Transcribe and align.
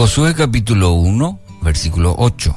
Josué 0.00 0.34
capítulo 0.34 0.92
1, 0.92 1.38
versículo 1.60 2.14
8. 2.16 2.56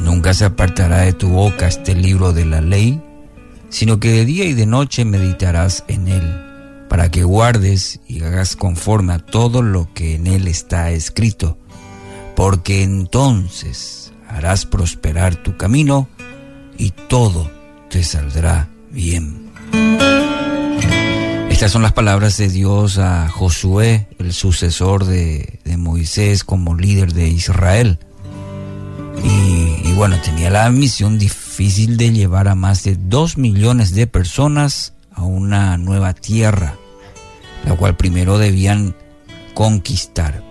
Nunca 0.00 0.34
se 0.34 0.44
apartará 0.44 0.98
de 0.98 1.14
tu 1.14 1.30
boca 1.30 1.66
este 1.66 1.94
libro 1.94 2.34
de 2.34 2.44
la 2.44 2.60
ley, 2.60 3.00
sino 3.70 3.98
que 3.98 4.10
de 4.10 4.26
día 4.26 4.44
y 4.44 4.52
de 4.52 4.66
noche 4.66 5.06
meditarás 5.06 5.82
en 5.88 6.08
él, 6.08 6.86
para 6.90 7.10
que 7.10 7.24
guardes 7.24 8.00
y 8.06 8.22
hagas 8.22 8.54
conforme 8.54 9.14
a 9.14 9.18
todo 9.18 9.62
lo 9.62 9.88
que 9.94 10.16
en 10.16 10.26
él 10.26 10.46
está 10.46 10.90
escrito, 10.90 11.56
porque 12.36 12.82
entonces 12.82 14.12
harás 14.28 14.66
prosperar 14.66 15.36
tu 15.36 15.56
camino 15.56 16.06
y 16.76 16.90
todo 16.90 17.50
te 17.88 18.04
saldrá 18.04 18.68
bien. 18.90 19.50
Estas 21.48 21.72
son 21.72 21.82
las 21.82 21.92
palabras 21.92 22.36
de 22.36 22.50
Dios 22.50 22.98
a 22.98 23.28
Josué, 23.30 24.06
el 24.18 24.34
sucesor 24.34 25.06
de, 25.06 25.60
Moisés 25.76 26.44
como 26.44 26.74
líder 26.74 27.12
de 27.12 27.28
Israel. 27.28 27.98
Y, 29.24 29.92
bueno, 29.94 30.20
tenía 30.22 30.50
la 30.50 30.68
misión 30.70 31.18
difícil 31.18 31.96
de 31.96 32.12
llevar 32.12 32.48
a 32.48 32.54
más 32.54 32.82
de 32.84 32.96
dos 32.96 33.36
millones 33.36 33.94
de 33.94 34.06
personas 34.06 34.94
a 35.12 35.22
una 35.22 35.76
nueva 35.76 36.14
tierra, 36.14 36.76
la 37.64 37.76
cual 37.76 37.96
primero 37.96 38.38
debían 38.38 38.94
conquistar. 39.54 40.42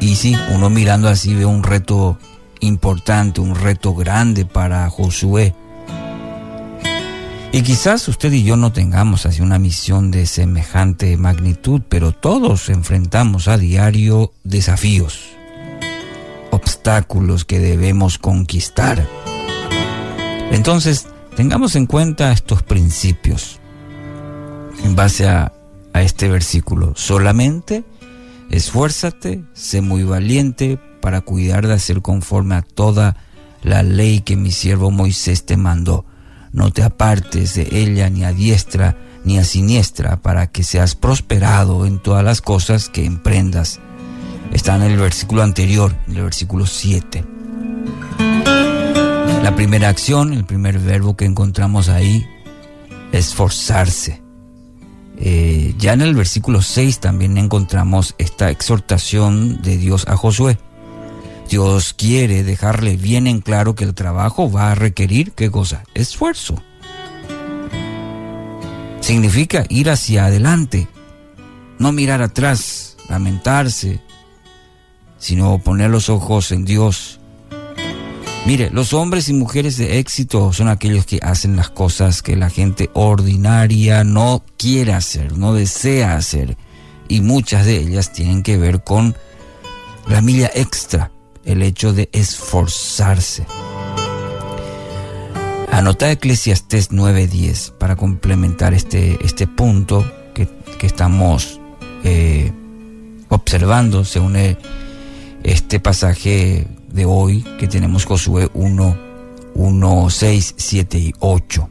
Y 0.00 0.16
sí, 0.16 0.36
uno 0.54 0.70
mirando 0.70 1.08
así 1.08 1.34
ve 1.34 1.44
un 1.44 1.62
reto 1.62 2.18
importante, 2.60 3.40
un 3.40 3.54
reto 3.54 3.94
grande 3.94 4.44
para 4.44 4.88
Josué 4.90 5.54
y 7.54 7.62
quizás 7.62 8.08
usted 8.08 8.32
y 8.32 8.42
yo 8.42 8.56
no 8.56 8.72
tengamos 8.72 9.26
así 9.26 9.40
una 9.40 9.60
misión 9.60 10.10
de 10.10 10.26
semejante 10.26 11.16
magnitud, 11.16 11.82
pero 11.88 12.10
todos 12.10 12.68
enfrentamos 12.68 13.46
a 13.46 13.56
diario 13.56 14.32
desafíos, 14.42 15.20
obstáculos 16.50 17.44
que 17.44 17.60
debemos 17.60 18.18
conquistar. 18.18 19.06
Entonces, 20.50 21.06
tengamos 21.36 21.76
en 21.76 21.86
cuenta 21.86 22.32
estos 22.32 22.64
principios 22.64 23.60
en 24.82 24.96
base 24.96 25.28
a, 25.28 25.52
a 25.92 26.02
este 26.02 26.28
versículo. 26.28 26.94
Solamente 26.96 27.84
esfuérzate, 28.50 29.44
sé 29.52 29.80
muy 29.80 30.02
valiente 30.02 30.80
para 31.00 31.20
cuidar 31.20 31.68
de 31.68 31.74
hacer 31.74 32.02
conforme 32.02 32.56
a 32.56 32.62
toda 32.62 33.16
la 33.62 33.84
ley 33.84 34.22
que 34.22 34.34
mi 34.34 34.50
siervo 34.50 34.90
Moisés 34.90 35.46
te 35.46 35.56
mandó 35.56 36.04
no 36.54 36.70
te 36.72 36.84
apartes 36.84 37.54
de 37.54 37.68
ella 37.72 38.08
ni 38.08 38.24
a 38.24 38.32
diestra 38.32 38.96
ni 39.24 39.38
a 39.38 39.44
siniestra, 39.44 40.22
para 40.22 40.46
que 40.46 40.62
seas 40.62 40.94
prosperado 40.94 41.84
en 41.84 41.98
todas 41.98 42.22
las 42.22 42.40
cosas 42.40 42.88
que 42.88 43.04
emprendas. 43.04 43.80
Está 44.52 44.76
en 44.76 44.82
el 44.82 44.98
versículo 44.98 45.42
anterior, 45.42 45.96
en 46.06 46.16
el 46.16 46.22
versículo 46.22 46.66
7. 46.66 47.24
La 49.42 49.56
primera 49.56 49.88
acción, 49.88 50.32
el 50.32 50.44
primer 50.44 50.78
verbo 50.78 51.16
que 51.16 51.24
encontramos 51.24 51.88
ahí, 51.88 52.24
esforzarse. 53.12 54.22
Eh, 55.16 55.74
ya 55.78 55.94
en 55.94 56.02
el 56.02 56.14
versículo 56.14 56.62
6 56.62 57.00
también 57.00 57.36
encontramos 57.36 58.14
esta 58.18 58.50
exhortación 58.50 59.60
de 59.62 59.76
Dios 59.76 60.06
a 60.06 60.16
Josué. 60.16 60.58
Dios 61.48 61.94
quiere 61.94 62.42
dejarle 62.42 62.96
bien 62.96 63.26
en 63.26 63.40
claro 63.40 63.74
que 63.74 63.84
el 63.84 63.94
trabajo 63.94 64.50
va 64.50 64.72
a 64.72 64.74
requerir, 64.74 65.32
¿qué 65.32 65.50
cosa? 65.50 65.84
Esfuerzo. 65.94 66.62
Significa 69.00 69.66
ir 69.68 69.90
hacia 69.90 70.26
adelante, 70.26 70.88
no 71.78 71.92
mirar 71.92 72.22
atrás, 72.22 72.96
lamentarse, 73.08 74.00
sino 75.18 75.58
poner 75.58 75.90
los 75.90 76.08
ojos 76.08 76.52
en 76.52 76.64
Dios. 76.64 77.20
Mire, 78.46 78.70
los 78.70 78.92
hombres 78.92 79.30
y 79.30 79.32
mujeres 79.32 79.78
de 79.78 79.98
éxito 79.98 80.52
son 80.52 80.68
aquellos 80.68 81.06
que 81.06 81.18
hacen 81.22 81.56
las 81.56 81.70
cosas 81.70 82.20
que 82.20 82.36
la 82.36 82.50
gente 82.50 82.90
ordinaria 82.92 84.04
no 84.04 84.44
quiere 84.58 84.92
hacer, 84.92 85.38
no 85.38 85.54
desea 85.54 86.16
hacer. 86.16 86.58
Y 87.08 87.22
muchas 87.22 87.64
de 87.64 87.78
ellas 87.78 88.12
tienen 88.12 88.42
que 88.42 88.58
ver 88.58 88.84
con 88.84 89.16
la 90.06 90.20
milla 90.20 90.50
extra, 90.54 91.10
el 91.44 91.62
hecho 91.62 91.92
de 91.92 92.08
esforzarse. 92.12 93.46
Anota 95.70 96.10
Eclesiastés 96.10 96.90
9:10 96.92 97.72
para 97.72 97.96
complementar 97.96 98.74
este, 98.74 99.18
este 99.24 99.46
punto 99.46 100.04
que, 100.32 100.48
estamos 100.82 101.60
eh, 102.04 102.52
observando. 103.28 104.04
Se 104.04 104.20
une 104.20 104.58
este 105.42 105.80
pasaje 105.80 106.66
de 106.92 107.06
hoy 107.06 107.42
que 107.58 107.66
tenemos 107.66 108.04
Josué 108.04 108.50
1, 108.54 108.98
1, 109.54 110.10
6, 110.10 110.54
7 110.56 110.98
y 110.98 111.14
8, 111.18 111.68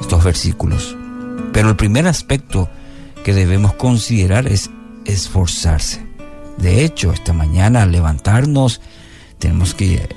estos 0.00 0.24
versículos. 0.24 0.96
Pero 1.52 1.70
el 1.70 1.76
primer 1.76 2.06
aspecto 2.06 2.68
que 3.24 3.32
debemos 3.32 3.74
considerar 3.74 4.46
es 4.46 4.70
esforzarse. 5.04 6.06
De 6.58 6.84
hecho, 6.84 7.12
esta 7.12 7.32
mañana 7.32 7.82
al 7.82 7.92
levantarnos 7.92 8.80
tenemos 9.38 9.74
que, 9.74 10.08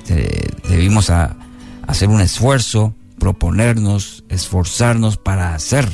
debimos 0.68 1.10
hacer 1.10 2.08
un 2.08 2.20
esfuerzo, 2.20 2.94
proponernos, 3.18 4.24
esforzarnos 4.28 5.16
para 5.16 5.54
hacer. 5.54 5.88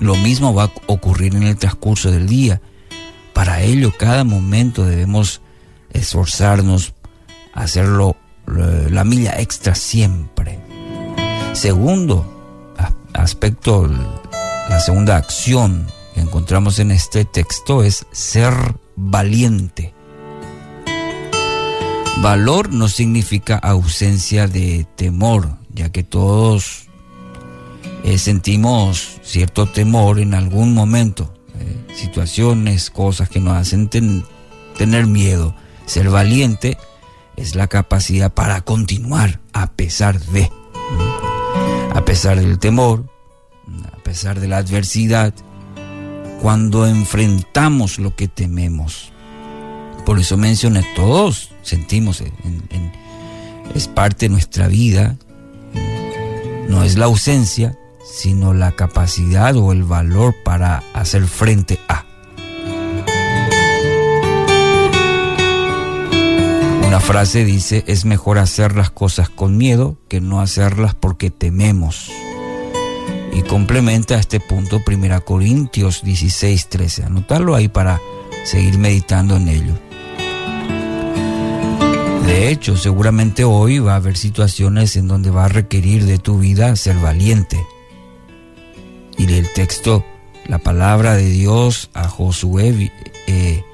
Lo 0.00 0.16
mismo 0.16 0.54
va 0.54 0.64
a 0.64 0.72
ocurrir 0.86 1.34
en 1.34 1.44
el 1.44 1.56
transcurso 1.56 2.10
del 2.10 2.26
día. 2.26 2.60
Para 3.32 3.62
ello, 3.62 3.92
cada 3.96 4.24
momento 4.24 4.84
debemos 4.84 5.40
esforzarnos, 5.90 6.94
hacerlo 7.54 8.16
la 8.46 9.04
milla 9.04 9.38
extra 9.40 9.74
siempre. 9.74 10.58
Segundo 11.52 12.26
aspecto, 13.14 13.88
la 14.68 14.80
segunda 14.80 15.16
acción 15.16 15.86
que 16.14 16.20
encontramos 16.20 16.78
en 16.78 16.90
este 16.90 17.24
texto 17.24 17.82
es 17.82 18.06
ser 18.12 18.54
valiente. 18.96 19.94
Valor 22.22 22.72
no 22.72 22.88
significa 22.88 23.56
ausencia 23.56 24.46
de 24.46 24.86
temor, 24.94 25.56
ya 25.74 25.90
que 25.90 26.04
todos 26.04 26.86
eh, 28.04 28.16
sentimos 28.16 29.18
cierto 29.24 29.66
temor 29.66 30.20
en 30.20 30.34
algún 30.34 30.72
momento, 30.72 31.34
eh, 31.58 31.94
situaciones, 31.96 32.90
cosas 32.90 33.28
que 33.28 33.40
nos 33.40 33.56
hacen 33.56 33.90
tener 34.78 35.06
miedo. 35.08 35.56
Ser 35.86 36.10
valiente 36.10 36.78
es 37.36 37.56
la 37.56 37.66
capacidad 37.66 38.32
para 38.32 38.60
continuar 38.60 39.40
a 39.52 39.72
pesar 39.72 40.20
de, 40.20 40.48
a 41.92 42.04
pesar 42.04 42.38
del 42.38 42.60
temor, 42.60 43.04
a 43.92 43.96
pesar 44.04 44.38
de 44.38 44.46
la 44.46 44.58
adversidad, 44.58 45.34
cuando 46.40 46.86
enfrentamos 46.86 47.98
lo 47.98 48.14
que 48.14 48.28
tememos. 48.28 49.12
Por 50.04 50.18
eso 50.18 50.36
mencioné, 50.36 50.84
todos 50.96 51.50
sentimos, 51.62 52.22
es 53.74 53.88
parte 53.88 54.26
de 54.26 54.30
nuestra 54.30 54.68
vida, 54.68 55.16
no 56.68 56.82
es 56.82 56.96
la 56.96 57.06
ausencia, 57.06 57.78
sino 58.04 58.52
la 58.52 58.72
capacidad 58.72 59.56
o 59.56 59.72
el 59.72 59.84
valor 59.84 60.34
para 60.44 60.82
hacer 60.92 61.26
frente 61.26 61.78
a. 61.88 62.04
Una 66.86 67.00
frase 67.00 67.44
dice, 67.44 67.84
es 67.86 68.04
mejor 68.04 68.38
hacer 68.38 68.76
las 68.76 68.90
cosas 68.90 69.30
con 69.30 69.56
miedo 69.56 69.96
que 70.08 70.20
no 70.20 70.40
hacerlas 70.40 70.94
porque 70.94 71.30
tememos. 71.30 72.10
Y 73.32 73.40
complementa 73.42 74.16
este 74.16 74.40
punto 74.40 74.82
1 74.86 75.24
Corintios 75.24 76.02
16, 76.02 76.68
13. 76.68 77.04
Anotarlo 77.04 77.54
ahí 77.54 77.68
para 77.68 77.98
seguir 78.44 78.76
meditando 78.76 79.36
en 79.36 79.48
ello. 79.48 79.91
De 82.26 82.50
hecho, 82.50 82.76
seguramente 82.76 83.44
hoy 83.44 83.78
va 83.78 83.94
a 83.94 83.96
haber 83.96 84.16
situaciones 84.16 84.96
en 84.96 85.08
donde 85.08 85.30
va 85.30 85.46
a 85.46 85.48
requerir 85.48 86.06
de 86.06 86.18
tu 86.18 86.38
vida 86.38 86.74
ser 86.76 86.96
valiente. 86.96 87.64
Y 89.18 89.32
el 89.32 89.52
texto, 89.52 90.04
la 90.46 90.58
palabra 90.58 91.14
de 91.14 91.28
Dios 91.28 91.90
a 91.94 92.08
Josué 92.08 92.92
eh, 93.26 93.64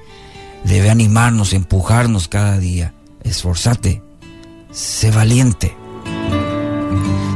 debe 0.64 0.90
animarnos, 0.90 1.52
empujarnos 1.52 2.28
cada 2.28 2.58
día. 2.58 2.94
Esforzate, 3.22 4.02
sé 4.70 5.10
valiente. 5.10 5.76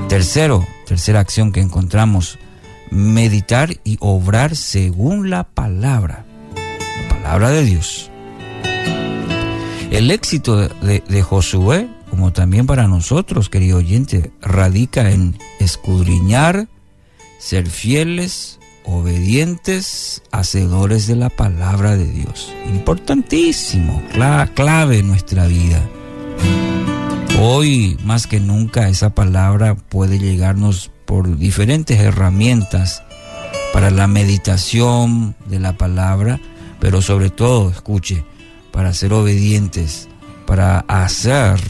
Tercero, 0.08 0.66
tercera 0.86 1.20
acción 1.20 1.52
que 1.52 1.60
encontramos, 1.60 2.38
meditar 2.90 3.70
y 3.84 3.96
obrar 4.00 4.56
según 4.56 5.30
la 5.30 5.44
palabra, 5.44 6.26
la 6.54 7.08
palabra 7.08 7.50
de 7.50 7.64
Dios. 7.64 8.11
El 9.92 10.10
éxito 10.10 10.56
de, 10.56 11.22
Josué, 11.22 11.86
como 12.08 12.32
también 12.32 12.66
para 12.66 12.88
nosotros, 12.88 13.50
querido 13.50 13.76
oyente, 13.76 14.32
radica 14.40 15.10
en 15.10 15.36
escudriñar, 15.60 16.66
ser 17.38 17.68
fieles, 17.68 18.58
obedientes, 18.86 20.22
hacedores 20.30 21.06
de 21.06 21.16
la 21.16 21.28
palabra 21.28 21.94
de 21.94 22.06
Dios. 22.06 22.54
Importantísimo, 22.70 24.02
clave 24.54 25.00
en 25.00 25.08
nuestra 25.08 25.46
vida. 25.46 25.82
Hoy, 27.38 27.98
más 28.02 28.26
que 28.26 28.40
nunca, 28.40 28.88
esa 28.88 29.14
palabra 29.14 29.74
puede 29.74 30.18
llegarnos 30.18 30.90
por 31.04 31.36
diferentes 31.36 32.00
herramientas 32.00 33.02
para 33.74 33.90
la 33.90 34.06
meditación 34.06 35.36
de 35.50 35.60
la 35.60 35.76
palabra, 35.76 36.40
pero 36.80 37.02
sobre 37.02 37.28
todo, 37.28 37.68
escuche, 37.68 38.24
para 38.72 38.94
ser 38.94 39.12
obedientes, 39.12 40.08
para 40.46 40.80
hacer, 40.88 41.60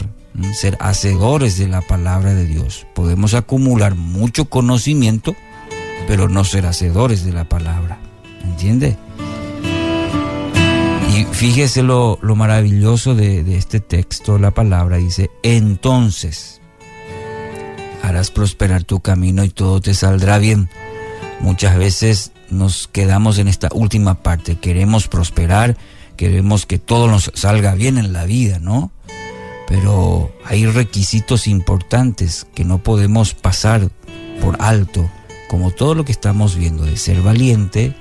ser 0.53 0.77
hacedores 0.79 1.57
de 1.57 1.67
la 1.67 1.81
palabra 1.81 2.33
de 2.33 2.45
Dios. 2.45 2.87
Podemos 2.95 3.33
acumular 3.33 3.95
mucho 3.95 4.45
conocimiento, 4.45 5.35
pero 6.07 6.29
no 6.29 6.43
ser 6.43 6.65
hacedores 6.65 7.23
de 7.25 7.33
la 7.33 7.43
palabra. 7.43 7.99
¿Entiende? 8.43 8.97
Y 11.15 11.25
fíjese 11.25 11.83
lo, 11.83 12.17
maravilloso 12.21 13.13
de, 13.13 13.43
de 13.43 13.57
este 13.57 13.79
texto, 13.79 14.39
la 14.39 14.51
palabra 14.51 14.97
dice, 14.97 15.29
entonces 15.43 16.61
harás 18.01 18.31
prosperar 18.31 18.83
tu 18.83 18.99
camino 18.99 19.43
y 19.43 19.49
todo 19.49 19.79
te 19.79 19.93
saldrá 19.93 20.39
bien. 20.39 20.69
Muchas 21.39 21.77
veces 21.77 22.31
nos 22.49 22.87
quedamos 22.87 23.37
en 23.37 23.47
esta 23.47 23.69
última 23.73 24.15
parte, 24.15 24.57
queremos 24.57 25.07
prosperar, 25.07 25.77
queremos 26.15 26.65
que 26.65 26.79
todo 26.79 27.07
nos 27.07 27.31
salga 27.33 27.75
bien 27.75 27.97
en 27.97 28.13
la 28.13 28.25
vida, 28.25 28.59
¿no? 28.59 28.91
Pero 29.67 30.31
hay 30.45 30.65
requisitos 30.65 31.47
importantes 31.47 32.45
que 32.53 32.65
no 32.65 32.79
podemos 32.79 33.33
pasar 33.33 33.89
por 34.41 34.61
alto, 34.61 35.09
como 35.49 35.71
todo 35.71 35.95
lo 35.95 36.05
que 36.05 36.11
estamos 36.11 36.55
viendo, 36.55 36.85
de 36.85 36.97
ser 36.97 37.21
valiente, 37.21 37.95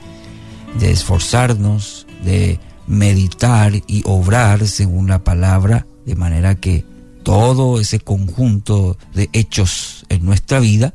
de 0.79 0.91
esforzarnos, 0.91 2.07
de 2.25 2.59
meditar 2.87 3.75
y 3.87 4.03
obrar 4.05 4.67
según 4.67 5.09
la 5.09 5.23
palabra, 5.23 5.87
de 6.05 6.17
manera 6.17 6.55
que 6.57 6.85
todo 7.23 7.81
ese 7.81 8.01
conjunto 8.01 8.99
de 9.15 9.31
hechos 9.33 10.05
en 10.09 10.25
nuestra 10.25 10.61
vida 10.61 10.95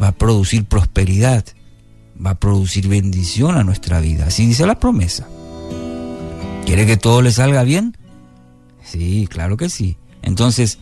va 0.00 0.08
a 0.08 0.12
producir 0.12 0.64
prosperidad, 0.64 1.44
va 2.24 2.30
a 2.30 2.40
producir 2.40 2.88
bendición 2.88 3.56
a 3.56 3.64
nuestra 3.64 4.00
vida. 4.00 4.26
Así 4.26 4.46
dice 4.46 4.66
la 4.66 4.78
promesa. 4.78 5.28
¿Quiere 6.64 6.86
que 6.86 6.96
todo 6.96 7.22
le 7.22 7.32
salga 7.32 7.62
bien? 7.62 7.96
Sí, 8.84 9.26
claro 9.28 9.56
que 9.56 9.68
sí. 9.68 9.96
Entonces, 10.22 10.78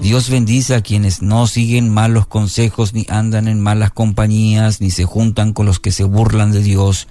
Dios 0.00 0.28
bendice 0.30 0.74
a 0.74 0.82
quienes 0.82 1.22
no 1.22 1.46
siguen 1.46 1.92
malos 1.92 2.26
consejos, 2.26 2.92
ni 2.92 3.06
andan 3.08 3.48
en 3.48 3.60
malas 3.60 3.90
compañías, 3.90 4.80
ni 4.80 4.90
se 4.90 5.04
juntan 5.04 5.52
con 5.52 5.66
los 5.66 5.80
que 5.80 5.90
se 5.90 6.04
burlan 6.04 6.52
de 6.52 6.62
Dios. 6.62 7.08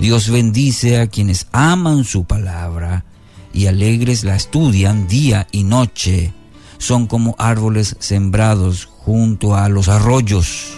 Dios 0.00 0.30
bendice 0.30 1.00
a 1.00 1.06
quienes 1.06 1.46
aman 1.52 2.04
su 2.04 2.24
palabra 2.24 3.04
y 3.52 3.66
alegres 3.66 4.24
la 4.24 4.36
estudian 4.36 5.08
día 5.08 5.46
y 5.50 5.64
noche. 5.64 6.32
Son 6.78 7.06
como 7.06 7.34
árboles 7.38 7.96
sembrados 8.00 8.84
junto 8.84 9.56
a 9.56 9.68
los 9.68 9.88
arroyos. 9.88 10.74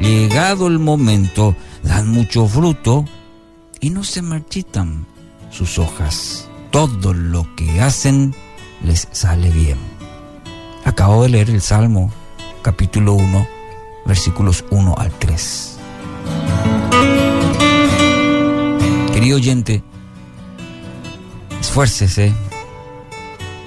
Llegado 0.00 0.66
el 0.66 0.78
momento, 0.78 1.56
dan 1.82 2.08
mucho 2.08 2.46
fruto 2.46 3.06
y 3.80 3.90
no 3.90 4.04
se 4.04 4.22
marchitan 4.22 5.06
sus 5.50 5.78
hojas. 5.78 6.48
Todo 6.70 7.12
lo 7.12 7.46
que 7.56 7.80
hacen 7.80 8.34
les 8.82 9.08
sale 9.12 9.50
bien. 9.50 9.78
Acabo 10.84 11.22
de 11.22 11.28
leer 11.28 11.50
el 11.50 11.60
Salmo 11.60 12.12
capítulo 12.62 13.14
1, 13.14 13.46
versículos 14.06 14.64
1 14.70 14.94
al 14.96 15.10
3. 15.12 15.78
Querido 19.12 19.36
oyente, 19.36 19.82
esfuércese, 21.60 22.32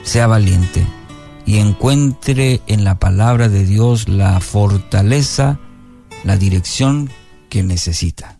sea 0.03 0.27
valiente 0.27 0.85
y 1.45 1.57
encuentre 1.57 2.61
en 2.67 2.83
la 2.83 2.99
palabra 2.99 3.49
de 3.49 3.65
Dios 3.65 4.07
la 4.07 4.39
fortaleza, 4.39 5.59
la 6.23 6.37
dirección 6.37 7.09
que 7.49 7.63
necesita. 7.63 8.39